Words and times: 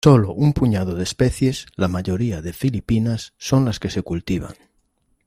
Sólo 0.03 0.29
un 0.33 0.53
puñado 0.53 0.95
de 0.95 1.03
especies, 1.03 1.67
la 1.75 1.87
mayoría 1.87 2.41
de 2.41 2.53
Filipinas, 2.53 3.35
son 3.37 3.65
las 3.65 3.79
que 3.79 3.91
se 3.91 4.01
cultivan. 4.01 4.55